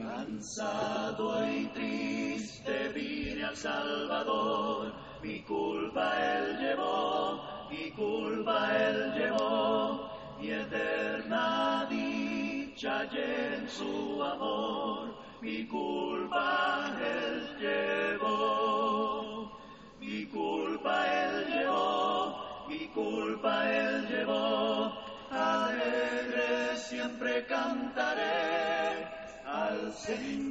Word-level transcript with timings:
Cansado 0.00 1.46
y 1.46 1.66
triste 1.74 2.88
vine 2.94 3.44
al 3.44 3.54
Salvador, 3.54 4.94
mi 5.22 5.42
culpa 5.42 6.38
él 6.38 6.58
llevó, 6.58 7.42
mi 7.70 7.90
culpa 7.90 8.78
él 8.78 9.12
llevó, 9.12 10.10
y 10.40 10.52
eterna 10.52 11.86
dicha 11.90 13.02
en 13.12 13.68
su 13.68 14.22
amor, 14.22 15.14
mi 15.42 15.66
culpa 15.66 16.96
él 16.98 17.58
llevó, 17.60 19.52
mi 20.00 20.24
culpa 20.26 21.06
él 21.24 21.46
llevó, 21.46 22.66
mi 22.68 22.88
culpa 22.88 23.70
él 23.70 24.08
llevó, 24.08 24.92
alegre 25.30 26.74
siempre 26.78 27.44
cantaré 27.44 27.89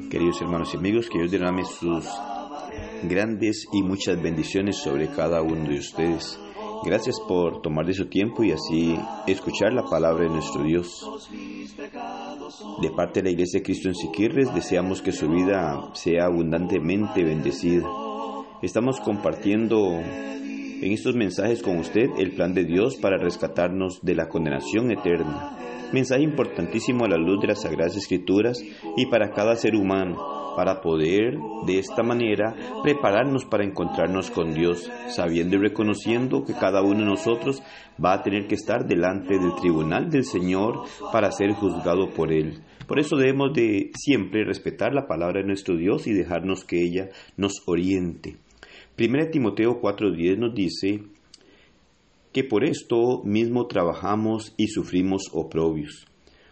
Queridos 0.09 0.41
hermanos 0.41 0.73
y 0.73 0.77
amigos, 0.77 1.09
que 1.09 1.19
Dios 1.19 1.31
derrame 1.31 1.63
sus 1.63 2.05
grandes 3.03 3.67
y 3.71 3.83
muchas 3.83 4.21
bendiciones 4.21 4.77
sobre 4.77 5.07
cada 5.07 5.41
uno 5.41 5.69
de 5.69 5.79
ustedes. 5.79 6.39
Gracias 6.83 7.19
por 7.27 7.61
tomar 7.61 7.85
de 7.85 7.93
su 7.93 8.07
tiempo 8.07 8.43
y 8.43 8.51
así 8.51 8.97
escuchar 9.27 9.73
la 9.73 9.83
palabra 9.83 10.23
de 10.23 10.29
nuestro 10.29 10.63
Dios. 10.63 11.05
De 12.81 12.89
parte 12.91 13.19
de 13.21 13.25
la 13.25 13.31
Iglesia 13.31 13.59
de 13.59 13.65
Cristo 13.65 13.89
en 13.89 13.95
Siquirres, 13.95 14.53
deseamos 14.53 15.01
que 15.01 15.11
su 15.11 15.29
vida 15.29 15.89
sea 15.93 16.25
abundantemente 16.25 17.23
bendecida. 17.23 17.87
Estamos 18.61 18.99
compartiendo 18.99 19.77
en 19.91 20.91
estos 20.91 21.15
mensajes 21.15 21.61
con 21.61 21.77
usted 21.77 22.07
el 22.17 22.33
plan 22.35 22.53
de 22.53 22.65
Dios 22.65 22.95
para 22.97 23.17
rescatarnos 23.17 23.99
de 24.01 24.15
la 24.15 24.27
condenación 24.27 24.91
eterna 24.91 25.68
mensaje 25.91 26.23
importantísimo 26.23 27.05
a 27.05 27.09
la 27.09 27.17
luz 27.17 27.41
de 27.41 27.47
las 27.47 27.61
Sagradas 27.61 27.95
Escrituras 27.95 28.63
y 28.97 29.05
para 29.07 29.31
cada 29.31 29.55
ser 29.55 29.75
humano, 29.75 30.17
para 30.55 30.81
poder 30.81 31.37
de 31.65 31.79
esta 31.79 32.03
manera 32.03 32.55
prepararnos 32.83 33.45
para 33.45 33.63
encontrarnos 33.63 34.29
con 34.31 34.53
Dios, 34.53 34.91
sabiendo 35.07 35.55
y 35.55 35.59
reconociendo 35.59 36.43
que 36.43 36.53
cada 36.53 36.81
uno 36.81 36.99
de 36.99 37.05
nosotros 37.05 37.61
va 38.03 38.13
a 38.13 38.23
tener 38.23 38.47
que 38.47 38.55
estar 38.55 38.85
delante 38.85 39.37
del 39.39 39.55
tribunal 39.55 40.09
del 40.09 40.25
Señor 40.25 40.83
para 41.11 41.31
ser 41.31 41.53
juzgado 41.53 42.09
por 42.09 42.33
Él. 42.33 42.61
Por 42.87 42.99
eso 42.99 43.15
debemos 43.17 43.53
de 43.53 43.91
siempre 43.95 44.43
respetar 44.43 44.93
la 44.93 45.07
palabra 45.07 45.41
de 45.41 45.47
nuestro 45.47 45.77
Dios 45.77 46.07
y 46.07 46.13
dejarnos 46.13 46.65
que 46.65 46.81
ella 46.81 47.09
nos 47.37 47.61
oriente. 47.67 48.37
1 48.97 49.29
Timoteo 49.31 49.79
4:10 49.79 50.37
nos 50.37 50.53
dice, 50.53 51.03
que 52.39 52.45
por 52.45 52.63
esto 52.63 53.21
mismo 53.25 53.67
trabajamos 53.67 54.53
y 54.55 54.67
sufrimos 54.67 55.23
oprobios, 55.33 56.05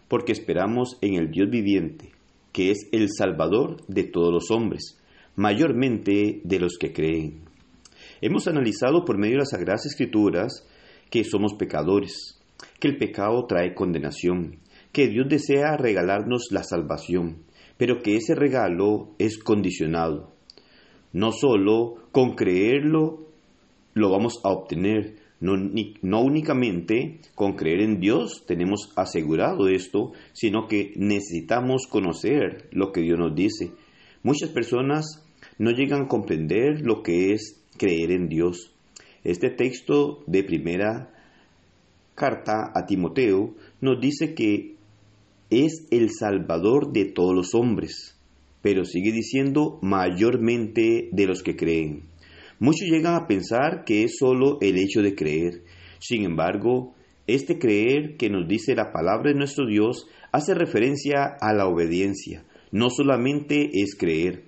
porque 0.06 0.32
esperamos 0.32 0.98
en 1.00 1.14
el 1.14 1.30
Dios 1.30 1.48
viviente, 1.48 2.12
que 2.52 2.70
es 2.70 2.90
el 2.92 3.08
Salvador 3.08 3.78
de 3.86 4.04
todos 4.04 4.30
los 4.30 4.50
hombres, 4.50 5.00
mayormente 5.34 6.42
de 6.44 6.60
los 6.60 6.76
que 6.76 6.92
creen. 6.92 7.40
Hemos 8.20 8.46
analizado 8.48 9.06
por 9.06 9.16
medio 9.16 9.36
de 9.36 9.38
las 9.38 9.48
Sagradas 9.52 9.86
Escrituras 9.86 10.68
que 11.08 11.24
somos 11.24 11.54
pecadores, 11.54 12.38
que 12.78 12.88
el 12.88 12.98
pecado 12.98 13.46
trae 13.46 13.72
condenación, 13.74 14.58
que 14.92 15.08
Dios 15.08 15.26
desea 15.26 15.78
regalarnos 15.78 16.48
la 16.50 16.64
salvación, 16.64 17.44
pero 17.78 18.02
que 18.02 18.16
ese 18.16 18.34
regalo 18.34 19.14
es 19.18 19.38
condicionado. 19.38 20.34
No 21.14 21.32
solo 21.32 21.94
con 22.12 22.34
creerlo 22.34 23.26
lo 23.94 24.10
vamos 24.10 24.38
a 24.44 24.50
obtener, 24.50 25.26
no, 25.40 26.20
únicamente 26.20 27.20
con 27.34 27.54
creer 27.54 27.80
en 27.80 28.00
Dios 28.00 28.44
tenemos 28.46 28.92
asegurado 28.96 29.68
esto, 29.68 30.12
sino 30.32 30.66
que 30.66 30.92
necesitamos 30.96 31.86
conocer 31.86 32.68
lo 32.72 32.90
que 32.90 33.02
Dios 33.02 33.18
nos 33.18 33.34
dice. 33.34 33.70
Muchas 34.24 34.50
personas 34.50 35.24
no 35.58 35.70
llegan 35.70 36.02
a 36.02 36.08
comprender 36.08 36.80
lo 36.82 37.02
que 37.02 37.32
es 37.32 37.62
creer 37.76 38.10
en 38.10 38.28
Dios. 38.28 38.74
Este 39.22 39.50
texto 39.50 40.24
de 40.26 40.42
primera 40.42 41.14
carta 42.16 42.72
a 42.74 42.86
Timoteo 42.86 43.54
nos 43.80 44.00
dice 44.00 44.34
que 44.34 44.74
es 45.50 45.86
el 45.90 46.10
Salvador 46.10 46.92
de 46.92 47.04
todos 47.04 47.34
los 47.34 47.54
hombres, 47.54 48.18
pero 48.60 48.84
sigue 48.84 49.12
diciendo 49.12 49.78
mayormente 49.82 51.08
de 51.12 51.26
los 51.26 51.44
que 51.44 51.54
creen. 51.54 52.07
Muchos 52.60 52.88
llegan 52.88 53.14
a 53.14 53.26
pensar 53.26 53.84
que 53.84 54.02
es 54.02 54.16
solo 54.18 54.58
el 54.60 54.78
hecho 54.78 55.00
de 55.00 55.14
creer. 55.14 55.62
Sin 56.00 56.24
embargo, 56.24 56.94
este 57.28 57.58
creer 57.58 58.16
que 58.16 58.30
nos 58.30 58.48
dice 58.48 58.74
la 58.74 58.90
palabra 58.90 59.30
de 59.30 59.38
nuestro 59.38 59.66
Dios 59.66 60.06
hace 60.32 60.54
referencia 60.54 61.36
a 61.40 61.52
la 61.52 61.68
obediencia. 61.68 62.44
No 62.72 62.90
solamente 62.90 63.70
es 63.72 63.94
creer. 63.94 64.44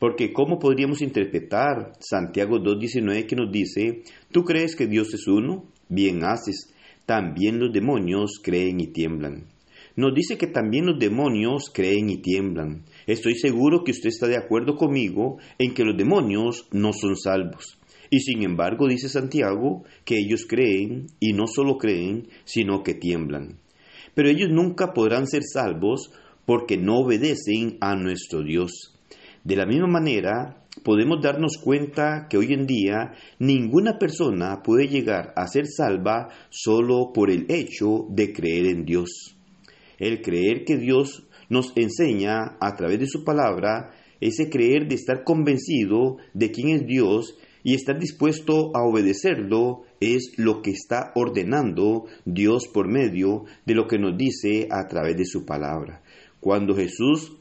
Porque 0.00 0.32
¿cómo 0.32 0.58
podríamos 0.58 1.00
interpretar 1.00 1.92
Santiago 2.00 2.58
2.19 2.58 3.26
que 3.26 3.36
nos 3.36 3.52
dice, 3.52 4.02
tú 4.32 4.42
crees 4.42 4.74
que 4.74 4.86
Dios 4.86 5.14
es 5.14 5.28
uno? 5.28 5.64
Bien 5.88 6.24
haces. 6.24 6.74
También 7.06 7.60
los 7.60 7.72
demonios 7.72 8.40
creen 8.42 8.80
y 8.80 8.88
tiemblan. 8.88 9.53
Nos 9.96 10.12
dice 10.12 10.36
que 10.36 10.48
también 10.48 10.86
los 10.86 10.98
demonios 10.98 11.70
creen 11.72 12.10
y 12.10 12.16
tiemblan. 12.16 12.84
Estoy 13.06 13.36
seguro 13.36 13.84
que 13.84 13.92
usted 13.92 14.08
está 14.08 14.26
de 14.26 14.36
acuerdo 14.36 14.74
conmigo 14.74 15.38
en 15.58 15.72
que 15.72 15.84
los 15.84 15.96
demonios 15.96 16.66
no 16.72 16.92
son 16.92 17.16
salvos. 17.16 17.78
Y 18.10 18.20
sin 18.20 18.42
embargo 18.42 18.88
dice 18.88 19.08
Santiago 19.08 19.84
que 20.04 20.18
ellos 20.18 20.46
creen 20.48 21.06
y 21.20 21.32
no 21.32 21.46
solo 21.46 21.78
creen, 21.78 22.28
sino 22.44 22.82
que 22.82 22.94
tiemblan. 22.94 23.60
Pero 24.14 24.28
ellos 24.28 24.50
nunca 24.50 24.92
podrán 24.92 25.28
ser 25.28 25.42
salvos 25.44 26.10
porque 26.44 26.76
no 26.76 26.98
obedecen 26.98 27.78
a 27.80 27.94
nuestro 27.94 28.42
Dios. 28.42 28.94
De 29.44 29.56
la 29.56 29.66
misma 29.66 29.86
manera, 29.86 30.64
podemos 30.82 31.22
darnos 31.22 31.58
cuenta 31.58 32.26
que 32.28 32.36
hoy 32.36 32.52
en 32.52 32.66
día 32.66 33.12
ninguna 33.38 33.98
persona 33.98 34.62
puede 34.62 34.88
llegar 34.88 35.32
a 35.36 35.46
ser 35.46 35.66
salva 35.66 36.30
solo 36.50 37.12
por 37.12 37.30
el 37.30 37.46
hecho 37.48 38.06
de 38.08 38.32
creer 38.32 38.66
en 38.66 38.84
Dios. 38.84 39.36
El 39.98 40.22
creer 40.22 40.64
que 40.64 40.76
Dios 40.76 41.26
nos 41.48 41.72
enseña 41.76 42.56
a 42.60 42.74
través 42.76 42.98
de 42.98 43.06
su 43.06 43.24
palabra 43.24 43.92
ese 44.20 44.48
creer 44.48 44.88
de 44.88 44.94
estar 44.94 45.24
convencido 45.24 46.16
de 46.32 46.50
quién 46.50 46.70
es 46.70 46.86
Dios 46.86 47.36
y 47.62 47.74
estar 47.74 47.98
dispuesto 47.98 48.74
a 48.74 48.82
obedecerlo 48.84 49.82
es 50.00 50.32
lo 50.36 50.62
que 50.62 50.70
está 50.70 51.12
ordenando 51.14 52.04
Dios 52.24 52.68
por 52.68 52.88
medio 52.88 53.44
de 53.64 53.74
lo 53.74 53.86
que 53.86 53.98
nos 53.98 54.16
dice 54.16 54.68
a 54.70 54.86
través 54.86 55.16
de 55.16 55.24
su 55.24 55.44
palabra. 55.44 56.02
Cuando 56.40 56.74
Jesús 56.74 57.36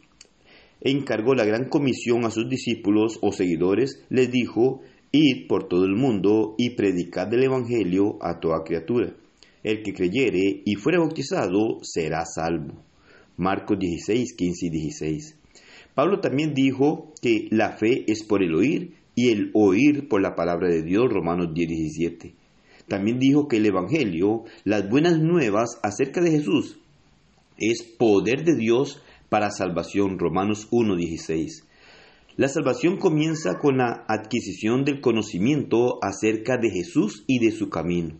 encargó 0.81 1.35
la 1.35 1.45
gran 1.45 1.69
comisión 1.69 2.25
a 2.25 2.31
sus 2.31 2.49
discípulos 2.49 3.19
o 3.21 3.31
seguidores, 3.31 4.03
les 4.09 4.31
dijo, 4.31 4.81
Id 5.11 5.47
por 5.47 5.67
todo 5.67 5.85
el 5.85 5.95
mundo 5.95 6.55
y 6.57 6.71
predicad 6.71 7.33
el 7.33 7.43
Evangelio 7.43 8.17
a 8.21 8.39
toda 8.39 8.63
criatura. 8.63 9.13
El 9.63 9.81
que 9.81 9.93
creyere 9.93 10.61
y 10.65 10.75
fuere 10.75 10.97
bautizado 10.97 11.79
será 11.81 12.25
salvo. 12.25 12.83
Marcos 13.37 13.79
16, 13.79 14.33
15 14.35 14.65
y 14.65 14.69
16. 14.69 15.37
Pablo 15.95 16.19
también 16.19 16.53
dijo 16.53 17.13
que 17.21 17.47
la 17.49 17.77
fe 17.77 18.03
es 18.07 18.23
por 18.23 18.43
el 18.43 18.53
oír 18.55 18.95
y 19.15 19.29
el 19.29 19.51
oír 19.53 20.09
por 20.09 20.21
la 20.21 20.35
palabra 20.35 20.67
de 20.67 20.83
Dios, 20.83 21.05
Romanos 21.11 21.53
10, 21.53 21.67
17. 21.67 22.35
También 22.87 23.19
dijo 23.19 23.47
que 23.47 23.57
el 23.57 23.65
Evangelio, 23.65 24.43
las 24.65 24.89
buenas 24.89 25.19
nuevas 25.19 25.79
acerca 25.81 26.19
de 26.21 26.31
Jesús, 26.31 26.79
es 27.57 27.83
poder 27.83 28.43
de 28.43 28.55
Dios 28.55 29.01
para 29.29 29.51
salvación, 29.51 30.19
Romanos 30.19 30.67
1, 30.71 30.95
16. 30.95 31.67
La 32.35 32.49
salvación 32.49 32.97
comienza 32.97 33.59
con 33.59 33.77
la 33.77 34.03
adquisición 34.07 34.83
del 34.83 35.01
conocimiento 35.01 35.99
acerca 36.03 36.57
de 36.57 36.71
Jesús 36.71 37.23
y 37.27 37.39
de 37.39 37.51
su 37.51 37.69
camino. 37.69 38.17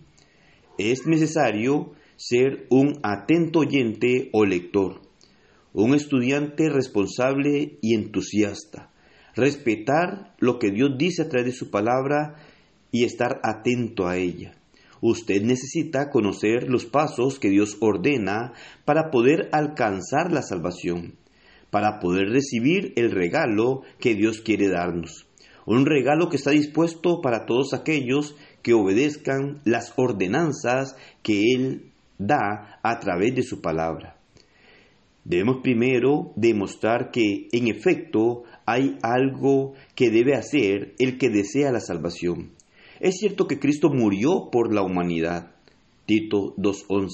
Es 0.78 1.06
necesario 1.06 1.92
ser 2.16 2.66
un 2.72 3.00
atento 3.04 3.60
oyente 3.60 4.30
o 4.34 4.44
lector, 4.44 5.02
un 5.72 5.94
estudiante 5.94 6.68
responsable 6.68 7.78
y 7.80 7.94
entusiasta, 7.94 8.92
respetar 9.36 10.36
lo 10.40 10.58
que 10.58 10.72
Dios 10.72 10.92
dice 10.98 11.22
a 11.22 11.30
través 11.30 11.46
de 11.46 11.52
su 11.58 11.70
palabra 11.70 12.38
y 12.92 13.04
estar 13.04 13.40
atento 13.44 14.08
a 14.08 14.18
ella. 14.18 14.56
Usted 15.00 15.44
necesita 15.44 16.10
conocer 16.10 16.70
los 16.70 16.86
pasos 16.86 17.38
que 17.38 17.50
Dios 17.50 17.78
ordena 17.80 18.54
para 18.84 19.12
poder 19.12 19.50
alcanzar 19.52 20.32
la 20.32 20.42
salvación, 20.42 21.20
para 21.70 22.00
poder 22.00 22.30
recibir 22.30 22.94
el 22.96 23.12
regalo 23.12 23.82
que 24.00 24.16
Dios 24.16 24.42
quiere 24.42 24.70
darnos. 24.70 25.28
Un 25.66 25.86
regalo 25.86 26.30
que 26.30 26.38
está 26.38 26.52
dispuesto 26.52 27.22
para 27.22 27.46
todos 27.46 27.74
aquellos 27.74 28.36
que 28.64 28.74
obedezcan 28.74 29.62
las 29.66 29.94
ordenanzas 29.98 30.96
que 31.22 31.54
Él 31.54 31.92
da 32.18 32.80
a 32.82 33.00
través 33.00 33.36
de 33.36 33.44
su 33.44 33.62
palabra. 33.62 34.18
Debemos 35.26 35.58
primero 35.62 36.34
demostrar 36.36 37.12
que 37.12 37.48
en 37.52 37.68
efecto 37.68 38.44
hay 38.66 38.98
algo 39.04 39.74
que 39.96 40.10
debe 40.10 40.36
hacer 40.36 40.96
el 41.00 41.18
que 41.18 41.30
desea 41.30 41.72
la 41.72 41.80
salvación. 41.80 42.52
Es 43.00 43.18
cierto 43.20 43.48
que 43.48 43.60
Cristo 43.60 43.90
murió 43.90 44.50
por 44.52 44.74
la 44.74 44.82
humanidad, 44.82 45.52
Tito 46.06 46.56
2.11, 46.58 47.10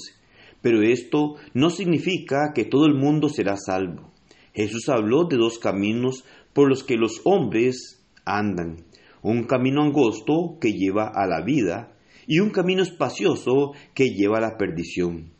pero 0.60 0.82
esto 0.82 1.36
no 1.54 1.70
significa 1.70 2.52
que 2.54 2.64
todo 2.64 2.86
el 2.86 2.94
mundo 2.94 3.28
será 3.28 3.56
salvo. 3.56 4.10
Jesús 4.54 4.88
habló 4.88 5.26
de 5.28 5.36
dos 5.36 5.58
caminos 5.58 6.24
por 6.52 6.68
los 6.68 6.82
que 6.82 6.96
los 6.96 7.20
hombres 7.24 8.02
andan, 8.24 8.84
un 9.22 9.44
camino 9.44 9.82
angosto 9.82 10.58
que 10.60 10.72
lleva 10.72 11.10
a 11.14 11.26
la 11.26 11.42
vida 11.42 11.96
y 12.26 12.38
un 12.38 12.50
camino 12.50 12.82
espacioso 12.82 13.72
que 13.94 14.10
lleva 14.10 14.38
a 14.38 14.40
la 14.40 14.56
perdición. 14.56 15.32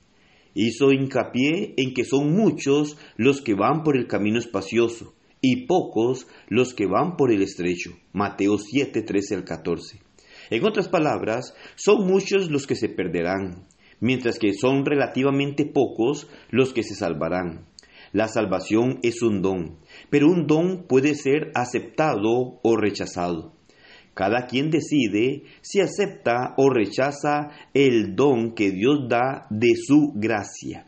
Hizo 0.54 0.92
hincapié 0.92 1.74
en 1.76 1.94
que 1.94 2.04
son 2.04 2.32
muchos 2.34 2.98
los 3.16 3.40
que 3.40 3.54
van 3.54 3.82
por 3.82 3.96
el 3.96 4.06
camino 4.06 4.38
espacioso 4.38 5.14
y 5.40 5.66
pocos 5.66 6.26
los 6.48 6.74
que 6.74 6.86
van 6.86 7.16
por 7.16 7.32
el 7.32 7.42
estrecho. 7.42 7.92
Mateo 8.12 8.58
7, 8.58 9.02
13 9.02 9.36
al 9.36 9.44
14. 9.44 10.00
En 10.50 10.66
otras 10.66 10.88
palabras, 10.88 11.54
son 11.76 12.06
muchos 12.06 12.50
los 12.50 12.66
que 12.66 12.74
se 12.74 12.88
perderán, 12.88 13.66
mientras 14.00 14.38
que 14.38 14.52
son 14.52 14.84
relativamente 14.84 15.64
pocos 15.64 16.28
los 16.50 16.72
que 16.72 16.82
se 16.82 16.94
salvarán. 16.94 17.66
La 18.12 18.26
salvación 18.26 18.98
es 19.04 19.22
un 19.22 19.40
don, 19.40 19.78
pero 20.10 20.26
un 20.26 20.48
don 20.48 20.88
puede 20.88 21.14
ser 21.14 21.52
aceptado 21.54 22.58
o 22.64 22.76
rechazado. 22.76 23.59
Cada 24.14 24.46
quien 24.46 24.70
decide 24.70 25.44
si 25.62 25.80
acepta 25.80 26.54
o 26.56 26.68
rechaza 26.70 27.50
el 27.74 28.16
don 28.16 28.54
que 28.54 28.70
Dios 28.70 29.08
da 29.08 29.46
de 29.50 29.74
su 29.76 30.12
gracia. 30.14 30.86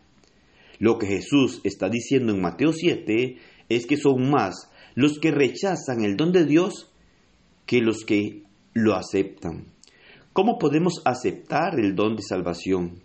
Lo 0.79 0.99
que 0.99 1.07
Jesús 1.07 1.61
está 1.65 1.89
diciendo 1.89 2.33
en 2.33 2.41
Mateo 2.41 2.73
7 2.73 3.37
es 3.69 3.87
que 3.87 3.97
son 3.97 4.31
más 4.31 4.69
los 4.95 5.19
que 5.19 5.31
rechazan 5.31 6.05
el 6.05 6.17
don 6.17 6.33
de 6.33 6.45
Dios 6.45 6.93
que 7.67 7.81
los 7.81 8.05
que 8.05 8.43
lo 8.75 8.95
aceptan. 8.95 9.73
¿Cómo 10.33 10.59
podemos 10.59 11.03
aceptar 11.05 11.79
el 11.79 11.95
don 11.95 12.17
de 12.17 12.23
salvación? 12.23 13.03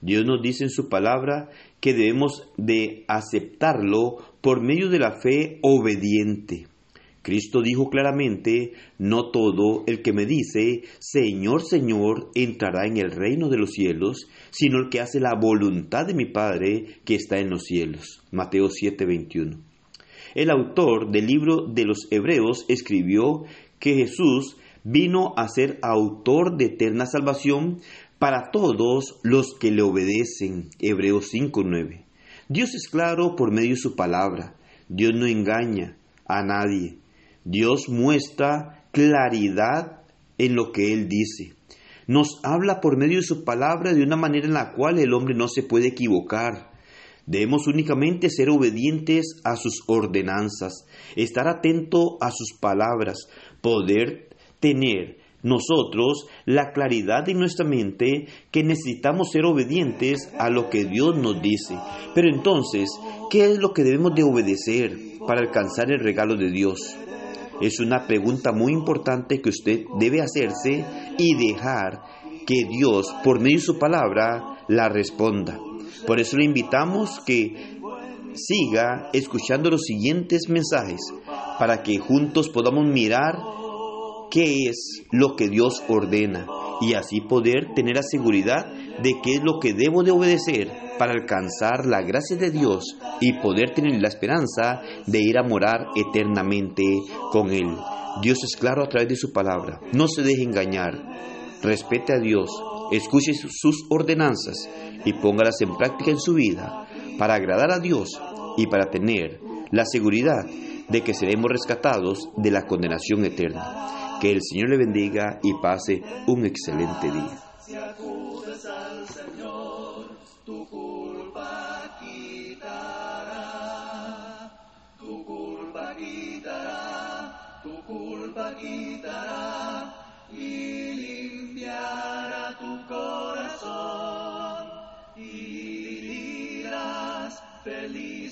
Dios 0.00 0.24
nos 0.24 0.40
dice 0.40 0.64
en 0.64 0.70
su 0.70 0.88
palabra 0.88 1.50
que 1.80 1.92
debemos 1.92 2.48
de 2.56 3.04
aceptarlo 3.08 4.18
por 4.40 4.62
medio 4.62 4.88
de 4.88 4.98
la 4.98 5.20
fe 5.20 5.58
obediente. 5.62 6.69
Cristo 7.22 7.60
dijo 7.62 7.90
claramente, 7.90 8.72
no 8.98 9.30
todo 9.30 9.84
el 9.86 10.02
que 10.02 10.12
me 10.12 10.24
dice, 10.24 10.84
Señor, 10.98 11.62
Señor, 11.62 12.30
entrará 12.34 12.86
en 12.86 12.96
el 12.96 13.10
reino 13.10 13.48
de 13.48 13.58
los 13.58 13.72
cielos, 13.72 14.28
sino 14.50 14.78
el 14.78 14.88
que 14.88 15.00
hace 15.00 15.20
la 15.20 15.34
voluntad 15.34 16.06
de 16.06 16.14
mi 16.14 16.26
Padre 16.26 17.00
que 17.04 17.14
está 17.14 17.38
en 17.38 17.50
los 17.50 17.64
cielos. 17.64 18.22
Mateo 18.30 18.68
7:21. 18.68 19.58
El 20.34 20.50
autor 20.50 21.10
del 21.10 21.26
libro 21.26 21.66
de 21.66 21.84
los 21.84 22.06
Hebreos 22.10 22.64
escribió 22.68 23.44
que 23.78 23.94
Jesús 23.96 24.56
vino 24.84 25.34
a 25.36 25.48
ser 25.48 25.78
autor 25.82 26.56
de 26.56 26.66
eterna 26.66 27.06
salvación 27.06 27.80
para 28.18 28.50
todos 28.50 29.18
los 29.22 29.54
que 29.58 29.70
le 29.70 29.82
obedecen. 29.82 30.68
Hebreos 30.78 31.32
5.9. 31.32 32.04
Dios 32.48 32.74
es 32.74 32.88
claro 32.88 33.34
por 33.36 33.52
medio 33.52 33.70
de 33.70 33.76
su 33.76 33.96
palabra. 33.96 34.54
Dios 34.88 35.12
no 35.14 35.26
engaña 35.26 35.96
a 36.26 36.42
nadie. 36.44 36.98
Dios 37.44 37.88
muestra 37.88 38.84
claridad 38.92 40.02
en 40.38 40.56
lo 40.56 40.72
que 40.72 40.92
Él 40.92 41.08
dice. 41.08 41.54
Nos 42.06 42.40
habla 42.42 42.80
por 42.80 42.96
medio 42.96 43.18
de 43.18 43.24
su 43.24 43.44
palabra 43.44 43.94
de 43.94 44.02
una 44.02 44.16
manera 44.16 44.46
en 44.46 44.54
la 44.54 44.72
cual 44.72 44.98
el 44.98 45.14
hombre 45.14 45.34
no 45.34 45.48
se 45.48 45.62
puede 45.62 45.88
equivocar. 45.88 46.70
Debemos 47.26 47.66
únicamente 47.68 48.28
ser 48.28 48.50
obedientes 48.50 49.40
a 49.44 49.56
sus 49.56 49.82
ordenanzas, 49.86 50.86
estar 51.14 51.46
atento 51.46 52.18
a 52.20 52.30
sus 52.30 52.58
palabras, 52.58 53.28
poder 53.60 54.30
tener 54.58 55.18
nosotros 55.42 56.26
la 56.44 56.72
claridad 56.72 57.28
en 57.28 57.38
nuestra 57.38 57.66
mente 57.66 58.26
que 58.50 58.62
necesitamos 58.62 59.30
ser 59.30 59.44
obedientes 59.44 60.30
a 60.38 60.50
lo 60.50 60.68
que 60.68 60.84
Dios 60.84 61.16
nos 61.16 61.40
dice. 61.40 61.78
Pero 62.14 62.28
entonces, 62.28 62.90
¿qué 63.30 63.44
es 63.44 63.58
lo 63.58 63.72
que 63.72 63.84
debemos 63.84 64.14
de 64.14 64.24
obedecer 64.24 64.98
para 65.26 65.40
alcanzar 65.40 65.90
el 65.90 66.00
regalo 66.00 66.36
de 66.36 66.50
Dios? 66.50 66.96
Es 67.60 67.78
una 67.78 68.06
pregunta 68.06 68.52
muy 68.52 68.72
importante 68.72 69.40
que 69.40 69.50
usted 69.50 69.84
debe 69.98 70.22
hacerse 70.22 70.84
y 71.18 71.34
dejar 71.34 72.02
que 72.46 72.64
Dios, 72.64 73.14
por 73.22 73.38
medio 73.38 73.58
de 73.58 73.64
su 73.64 73.78
palabra, 73.78 74.64
la 74.68 74.88
responda. 74.88 75.58
Por 76.06 76.20
eso 76.20 76.36
le 76.36 76.46
invitamos 76.46 77.20
que 77.26 77.78
siga 78.34 79.10
escuchando 79.12 79.70
los 79.70 79.82
siguientes 79.82 80.48
mensajes 80.48 81.00
para 81.58 81.82
que 81.82 81.98
juntos 81.98 82.48
podamos 82.48 82.86
mirar 82.86 83.36
qué 84.30 84.68
es 84.68 85.02
lo 85.10 85.36
que 85.36 85.48
Dios 85.48 85.82
ordena 85.88 86.46
y 86.80 86.94
así 86.94 87.20
poder 87.20 87.74
tener 87.74 87.96
la 87.96 88.02
seguridad 88.02 88.72
de 89.02 89.16
qué 89.22 89.34
es 89.34 89.42
lo 89.42 89.58
que 89.60 89.74
debo 89.74 90.02
de 90.02 90.12
obedecer 90.12 90.89
para 91.00 91.14
alcanzar 91.14 91.86
la 91.86 92.02
gracia 92.02 92.36
de 92.36 92.50
Dios 92.50 92.98
y 93.22 93.32
poder 93.40 93.70
tener 93.70 93.98
la 94.02 94.08
esperanza 94.08 94.82
de 95.06 95.18
ir 95.18 95.38
a 95.38 95.42
morar 95.42 95.86
eternamente 95.96 96.84
con 97.32 97.48
Él. 97.48 97.74
Dios 98.20 98.36
es 98.44 98.54
claro 98.60 98.84
a 98.84 98.88
través 98.90 99.08
de 99.08 99.16
su 99.16 99.32
palabra. 99.32 99.80
No 99.94 100.08
se 100.08 100.22
deje 100.22 100.42
engañar. 100.42 100.92
Respete 101.62 102.12
a 102.12 102.18
Dios. 102.18 102.50
Escuche 102.92 103.32
sus 103.32 103.86
ordenanzas 103.88 104.68
y 105.06 105.14
póngalas 105.14 105.62
en 105.62 105.74
práctica 105.74 106.10
en 106.10 106.20
su 106.20 106.34
vida 106.34 106.86
para 107.18 107.36
agradar 107.36 107.70
a 107.70 107.78
Dios 107.78 108.20
y 108.58 108.66
para 108.66 108.90
tener 108.90 109.40
la 109.70 109.86
seguridad 109.86 110.44
de 110.90 111.00
que 111.00 111.14
seremos 111.14 111.50
rescatados 111.50 112.28
de 112.36 112.50
la 112.50 112.66
condenación 112.66 113.24
eterna. 113.24 114.18
Que 114.20 114.32
el 114.32 114.40
Señor 114.42 114.68
le 114.68 114.76
bendiga 114.76 115.40
y 115.42 115.54
pase 115.62 116.02
un 116.26 116.44
excelente 116.44 117.10
día. 117.10 118.19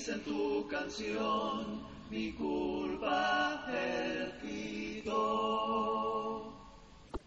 dice 0.09 0.21
tu 0.21 0.67
canción, 0.67 1.81
mi 2.09 2.33
culpa 2.33 3.65
es 3.71 4.38